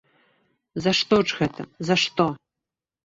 За 0.85 0.93
што 1.01 1.15
ж 1.33 1.37
гэта, 1.41 1.61
за 1.91 1.95
што? 2.05 2.27